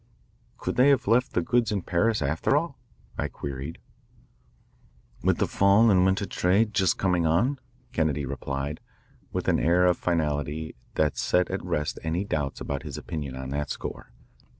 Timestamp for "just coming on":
6.73-7.59